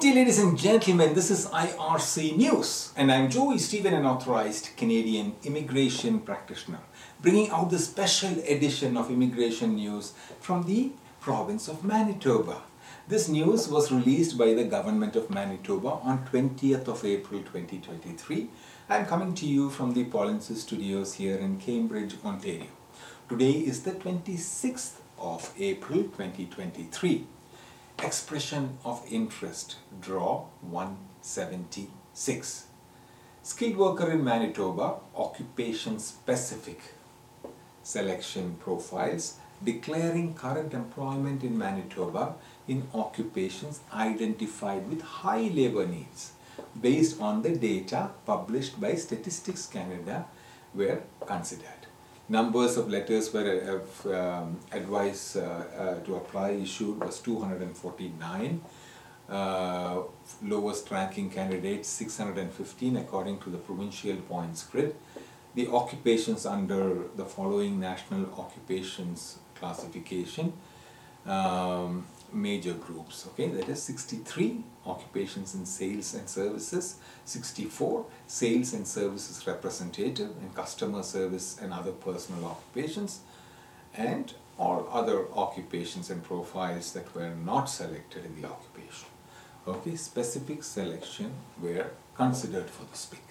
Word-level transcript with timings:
Day, 0.00 0.14
ladies 0.14 0.38
and 0.38 0.56
gentlemen. 0.56 1.12
This 1.12 1.28
is 1.28 1.46
IRC 1.46 2.36
News, 2.36 2.92
and 2.96 3.10
I'm 3.10 3.28
Joy 3.28 3.56
Stephen, 3.56 3.94
an 3.94 4.06
authorized 4.06 4.70
Canadian 4.76 5.34
immigration 5.42 6.20
practitioner, 6.20 6.78
bringing 7.20 7.50
out 7.50 7.70
the 7.70 7.80
special 7.80 8.30
edition 8.46 8.96
of 8.96 9.10
immigration 9.10 9.74
news 9.74 10.12
from 10.40 10.66
the 10.66 10.92
province 11.18 11.66
of 11.66 11.82
Manitoba. 11.82 12.62
This 13.08 13.28
news 13.28 13.66
was 13.66 13.90
released 13.90 14.38
by 14.38 14.54
the 14.54 14.62
government 14.62 15.16
of 15.16 15.30
Manitoba 15.30 15.88
on 15.88 16.24
20th 16.26 16.86
of 16.86 17.04
April 17.04 17.40
2023. 17.40 18.50
I'm 18.88 19.04
coming 19.04 19.34
to 19.34 19.46
you 19.46 19.68
from 19.68 19.94
the 19.94 20.04
Polinsys 20.04 20.58
studios 20.58 21.14
here 21.14 21.38
in 21.38 21.58
Cambridge, 21.58 22.14
Ontario. 22.24 22.68
Today 23.28 23.50
is 23.50 23.82
the 23.82 23.92
26th 23.92 25.00
of 25.18 25.52
April 25.58 26.04
2023 26.04 27.26
expression 28.02 28.78
of 28.84 29.04
interest 29.10 29.76
draw 30.00 30.44
176 30.62 32.66
skilled 33.42 33.76
worker 33.76 34.12
in 34.12 34.22
manitoba 34.22 34.94
occupation 35.16 35.98
specific. 35.98 36.80
Selection 37.82 38.56
profiles 38.60 39.38
declaring 39.64 40.34
current 40.34 40.74
employment 40.74 41.42
in 41.42 41.58
manitoba 41.58 42.36
in 42.68 42.86
occupations 42.94 43.80
identified 43.92 44.88
with 44.88 45.02
high 45.02 45.48
labor 45.48 45.84
needs 45.86 46.34
based 46.80 47.20
on 47.20 47.42
the 47.42 47.56
data 47.56 48.10
published 48.24 48.80
by 48.80 48.94
statistics 48.94 49.66
canada 49.66 50.24
were 50.74 51.02
considered 51.26 51.88
numbers 52.28 52.76
of 52.76 52.88
letters 52.88 53.32
were 53.32 53.80
of 53.80 54.06
um, 54.06 54.58
advice 54.72 55.36
uh, 55.36 55.40
uh, 55.42 56.04
to 56.04 56.16
apply 56.16 56.50
issued 56.50 57.00
was 57.00 57.20
249 57.20 58.60
uh, 59.28 60.02
lowest 60.42 60.90
ranking 60.90 61.30
candidates 61.30 61.88
615 61.88 62.96
according 62.96 63.38
to 63.38 63.50
the 63.50 63.58
provincial 63.58 64.16
points 64.16 64.64
grid 64.64 64.94
the 65.54 65.68
occupations 65.68 66.46
under 66.46 67.04
the 67.16 67.24
following 67.24 67.80
national 67.80 68.32
occupations 68.38 69.38
classification. 69.58 70.52
Um, 71.26 72.06
major 72.32 72.74
groups 72.74 73.26
okay? 73.28 73.48
That 73.48 73.68
is 73.68 73.82
63 73.82 74.62
occupations 74.86 75.54
in 75.54 75.66
sales 75.66 76.14
and 76.14 76.28
services 76.28 76.96
64 77.24 78.06
sales 78.26 78.72
and 78.72 78.86
services 78.86 79.46
representative 79.46 80.30
and 80.40 80.54
customer 80.54 81.02
service 81.02 81.58
and 81.60 81.72
other 81.72 81.92
personal 81.92 82.44
occupations 82.44 83.20
and 83.94 84.34
all 84.58 84.88
other 84.92 85.26
occupations 85.34 86.10
and 86.10 86.22
profiles 86.22 86.92
that 86.92 87.14
were 87.14 87.34
not 87.44 87.66
selected 87.66 88.24
in 88.24 88.40
the 88.40 88.48
occupation 88.48 89.08
okay? 89.66 89.96
Specific 89.96 90.62
selection 90.62 91.32
were 91.60 91.86
considered 92.14 92.68
for 92.70 92.84
the 92.90 92.96
speak 92.96 93.22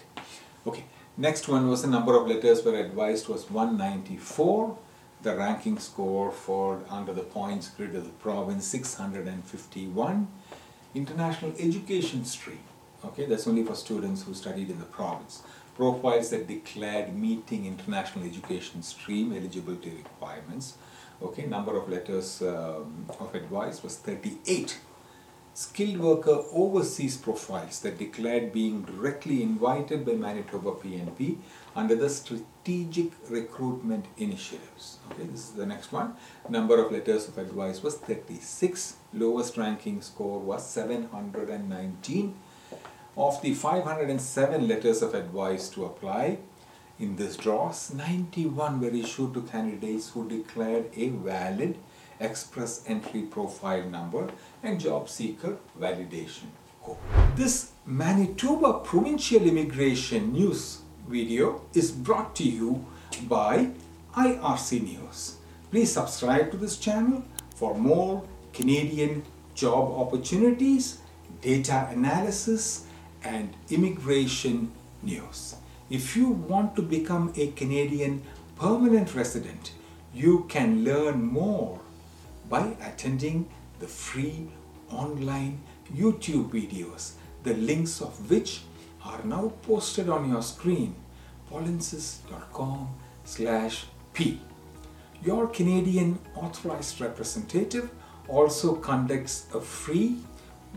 okay? 0.65 0.85
Next 1.17 1.47
one 1.47 1.67
was 1.67 1.81
the 1.81 1.87
number 1.87 2.15
of 2.15 2.27
letters 2.27 2.63
were 2.63 2.75
advised 2.75 3.27
was 3.27 3.49
194 3.49 4.77
the 5.21 5.35
ranking 5.35 5.79
score 5.79 6.31
for 6.31 6.81
under 6.89 7.13
the 7.13 7.23
points 7.23 7.69
grid 7.69 7.95
of 7.95 8.03
the 8.03 8.11
province 8.11 8.65
651 8.67 10.27
international 10.93 11.53
education 11.59 12.23
stream 12.25 12.59
okay 13.03 13.25
that's 13.25 13.47
only 13.47 13.63
for 13.63 13.75
students 13.75 14.23
who 14.23 14.33
studied 14.33 14.69
in 14.69 14.79
the 14.79 14.85
province. 14.85 15.43
Profiles 15.75 16.31
that 16.31 16.47
declared 16.47 17.15
meeting 17.15 17.67
international 17.67 18.25
education 18.25 18.81
stream 18.81 19.31
eligibility 19.31 19.91
requirements 19.91 20.75
okay 21.21 21.45
number 21.45 21.77
of 21.77 21.89
letters 21.89 22.41
um, 22.41 23.05
of 23.19 23.33
advice 23.33 23.83
was 23.83 23.97
38 23.97 24.79
skilled 25.57 25.97
worker 25.97 26.43
overseas 26.53 27.17
profiles 27.17 27.79
that 27.79 27.97
declared 27.97 28.53
being 28.53 28.83
directly 28.83 29.41
invited 29.41 30.05
by 30.05 30.11
Manitoba 30.11 30.73
PNP 30.73 31.37
under 31.75 31.95
the 31.95 32.11
strategic 32.11 33.11
recruitment 33.27 34.05
initiatives. 34.17 34.99
Okay, 35.09 35.23
this 35.23 35.49
is 35.49 35.53
the 35.53 35.65
next 35.65 35.91
one. 35.91 36.13
Number 36.47 36.79
of 36.83 36.91
letters 36.91 37.27
of 37.27 37.39
advice 37.39 37.81
was 37.81 37.95
36. 37.95 38.97
Lowest 39.15 39.57
ranking 39.57 39.99
score 40.03 40.37
was 40.37 40.69
719. 40.69 42.35
Of 43.17 43.41
the 43.41 43.55
507 43.55 44.67
letters 44.67 45.01
of 45.01 45.15
advice 45.15 45.69
to 45.69 45.85
apply 45.85 46.37
in 46.99 47.15
this 47.15 47.35
draws, 47.35 47.91
91 47.95 48.79
were 48.79 48.89
issued 48.89 49.33
to 49.33 49.41
candidates 49.41 50.09
who 50.09 50.29
declared 50.29 50.91
a 50.95 51.09
valid 51.09 51.77
express 52.19 52.83
entry 52.87 53.21
profile 53.21 53.83
number 53.89 54.29
and 54.63 54.79
job 54.79 55.09
seeker 55.09 55.57
validation 55.79 56.47
code. 56.83 56.97
This 57.35 57.71
Manitoba 57.85 58.79
Provincial 58.79 59.41
Immigration 59.43 60.33
News 60.33 60.81
video 61.07 61.61
is 61.73 61.91
brought 61.91 62.35
to 62.35 62.43
you 62.43 62.85
by 63.27 63.69
IRC 64.15 64.83
News. 64.83 65.37
Please 65.71 65.91
subscribe 65.91 66.51
to 66.51 66.57
this 66.57 66.77
channel 66.77 67.23
for 67.55 67.75
more 67.75 68.23
Canadian 68.53 69.23
job 69.53 69.91
opportunities, 69.91 70.99
data 71.41 71.87
analysis 71.91 72.85
and 73.23 73.53
immigration 73.69 74.71
news. 75.03 75.55
If 75.89 76.15
you 76.15 76.29
want 76.29 76.75
to 76.75 76.81
become 76.81 77.33
a 77.35 77.47
Canadian 77.51 78.21
permanent 78.57 79.15
resident, 79.15 79.71
you 80.13 80.45
can 80.49 80.83
learn 80.83 81.23
more 81.23 81.79
by 82.49 82.75
attending 82.81 83.47
the 83.79 83.87
free 83.87 84.47
online 84.89 85.61
YouTube 85.93 86.49
videos, 86.51 87.13
the 87.43 87.53
links 87.53 88.01
of 88.01 88.29
which 88.29 88.61
are 89.03 89.23
now 89.23 89.51
posted 89.63 90.09
on 90.09 90.29
your 90.29 90.41
screen 90.41 90.95
polinsys.com 91.51 92.89
slash 93.23 93.85
p. 94.13 94.41
Your 95.23 95.47
Canadian 95.47 96.19
authorized 96.35 97.01
representative 97.01 97.89
also 98.27 98.75
conducts 98.75 99.47
a 99.53 99.61
free 99.61 100.17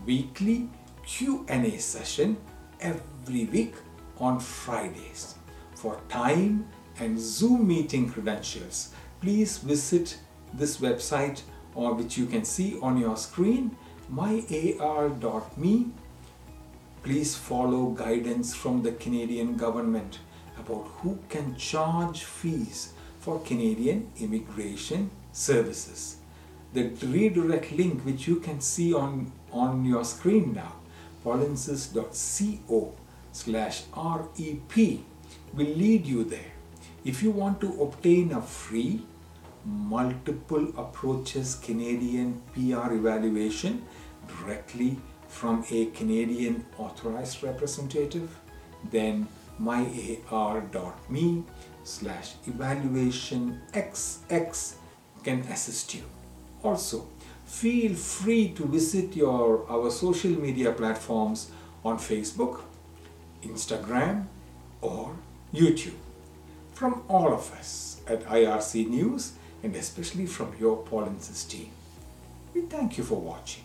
weekly 0.06 0.68
Q&A 1.04 1.78
session 1.78 2.36
every 2.80 3.44
week 3.46 3.74
on 4.18 4.38
Fridays. 4.38 5.34
For 5.74 6.00
time 6.08 6.66
and 6.98 7.18
Zoom 7.18 7.66
meeting 7.66 8.08
credentials, 8.08 8.90
please 9.20 9.58
visit 9.58 10.18
this 10.54 10.78
website 10.78 11.42
or 11.74 11.94
which 11.94 12.18
you 12.18 12.26
can 12.26 12.44
see 12.44 12.78
on 12.80 12.96
your 12.96 13.16
screen 13.16 13.76
myar.me 14.12 15.86
please 17.02 17.34
follow 17.34 17.90
guidance 17.90 18.54
from 18.54 18.82
the 18.82 18.92
Canadian 18.92 19.56
government 19.56 20.18
about 20.58 20.86
who 20.98 21.18
can 21.28 21.56
charge 21.56 22.24
fees 22.24 22.92
for 23.20 23.40
Canadian 23.40 24.10
immigration 24.18 25.10
services. 25.32 26.16
The 26.72 26.90
redirect 27.02 27.72
link 27.72 28.04
which 28.04 28.28
you 28.28 28.36
can 28.36 28.60
see 28.60 28.92
on, 28.92 29.32
on 29.50 29.84
your 29.84 30.04
screen 30.04 30.52
now, 30.52 30.76
polinsys.co 31.24 32.94
slash 33.32 33.82
REP 33.96 35.00
will 35.54 35.66
lead 35.66 36.06
you 36.06 36.24
there. 36.24 36.52
If 37.04 37.22
you 37.22 37.30
want 37.30 37.60
to 37.62 37.82
obtain 37.82 38.32
a 38.32 38.42
free 38.42 39.02
multiple 39.64 40.68
approaches 40.76 41.56
Canadian 41.56 42.40
PR 42.54 42.92
evaluation 42.92 43.84
directly 44.26 44.98
from 45.28 45.64
a 45.70 45.86
Canadian 45.86 46.64
authorized 46.78 47.42
representative, 47.42 48.28
then 48.90 49.26
myar.me 49.60 51.44
slash 51.84 52.34
evaluation 52.46 53.60
xx 53.72 54.74
can 55.22 55.40
assist 55.42 55.94
you. 55.94 56.02
Also, 56.62 57.06
feel 57.44 57.94
free 57.94 58.50
to 58.50 58.64
visit 58.66 59.16
your 59.16 59.66
our 59.70 59.90
social 59.90 60.30
media 60.30 60.72
platforms 60.72 61.50
on 61.84 61.98
Facebook, 61.98 62.60
Instagram, 63.42 64.26
or 64.80 65.16
YouTube. 65.54 65.96
From 66.72 67.02
all 67.08 67.32
of 67.32 67.52
us 67.52 68.00
at 68.06 68.24
IRC 68.24 68.88
News 68.88 69.32
and 69.62 69.74
especially 69.76 70.26
from 70.26 70.54
your 70.58 70.82
Polinsys 70.84 71.48
team, 71.48 71.70
we 72.54 72.62
thank 72.62 72.98
you 72.98 73.04
for 73.04 73.20
watching. 73.20 73.64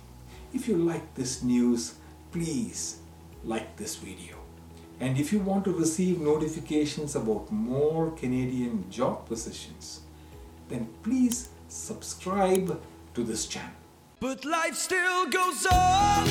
If 0.54 0.68
you 0.68 0.78
like 0.78 1.16
this 1.16 1.44
news, 1.44 1.96
please 2.32 3.00
like 3.44 3.76
this 3.78 3.96
video. 3.96 4.36
And 5.00 5.20
if 5.20 5.34
you 5.34 5.40
want 5.40 5.66
to 5.66 5.72
receive 5.72 6.22
notifications 6.22 7.16
about 7.16 7.52
more 7.52 8.12
Canadian 8.12 8.90
job 8.90 9.28
positions, 9.28 10.02
then 10.70 10.88
please 11.04 11.50
subscribe 11.68 12.82
to 13.14 13.24
this 13.24 13.46
channel. 13.46 13.72
But 14.20 14.46
life 14.46 14.76
still 14.76 15.26
goes 15.28 15.66
on. 15.66 16.28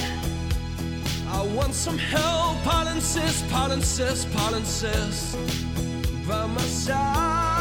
I 1.28 1.46
want 1.54 1.74
some 1.74 1.98
help, 1.98 2.56
Polinsys, 2.58 3.42
Polinsys, 3.48 4.24
Polinsys, 4.26 5.34
by 6.26 6.46
my 6.46 6.60
side. 6.62 7.53